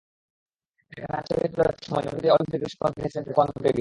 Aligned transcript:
এখন 0.93 1.13
আর্চারিতে 1.17 1.47
হলেও 1.51 1.69
একটা 1.69 1.83
সময় 1.87 2.03
নেমাতি 2.05 2.27
অলিম্পিকের 2.29 2.71
স্বপ্ন 2.73 2.93
দেখেছিলেন 2.95 3.23
তায়কোয়ান্দোকে 3.25 3.59
ঘিরে। 3.59 3.69